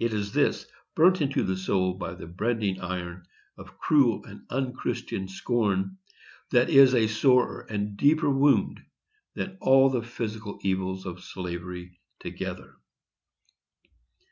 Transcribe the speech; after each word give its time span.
It 0.00 0.12
is 0.12 0.32
this, 0.32 0.66
burnt 0.96 1.20
into 1.20 1.44
the 1.44 1.56
soul 1.56 1.94
by 1.94 2.14
the 2.14 2.26
branding 2.26 2.80
iron 2.80 3.24
of 3.56 3.78
cruel 3.78 4.24
and 4.24 4.44
unchristian 4.50 5.28
scorn, 5.28 5.98
that 6.50 6.68
is 6.68 6.92
a 6.92 7.06
sorer 7.06 7.60
and 7.70 7.96
deeper 7.96 8.28
wound 8.28 8.84
than 9.34 9.56
all 9.60 9.88
the 9.90 10.02
physical 10.02 10.58
evils 10.64 11.06
of 11.06 11.22
slavery 11.22 12.00
together. 12.18 12.74